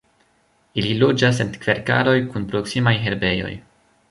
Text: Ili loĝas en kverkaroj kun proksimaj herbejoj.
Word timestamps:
Ili 0.83 0.95
loĝas 1.01 1.43
en 1.45 1.51
kverkaroj 1.67 2.17
kun 2.33 2.49
proksimaj 2.55 2.97
herbejoj. 3.05 3.55